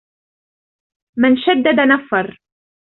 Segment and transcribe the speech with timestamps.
[1.19, 2.39] مَنْ شَدَّدَ نَفَّرَ